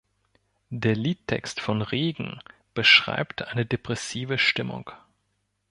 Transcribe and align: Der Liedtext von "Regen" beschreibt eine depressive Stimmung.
Der 0.71 0.95
Liedtext 0.95 1.59
von 1.61 1.83
"Regen" 1.83 2.39
beschreibt 2.73 3.43
eine 3.49 3.67
depressive 3.67 4.39
Stimmung. 4.39 4.89